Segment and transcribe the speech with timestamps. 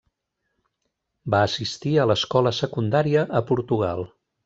[1.35, 4.07] Va assistir a l'escola secundària a Portugal.